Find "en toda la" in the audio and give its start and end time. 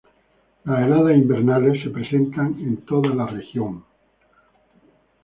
2.59-3.27